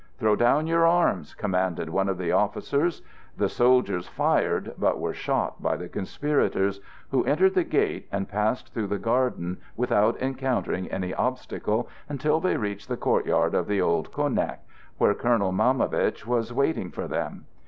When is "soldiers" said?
3.47-4.07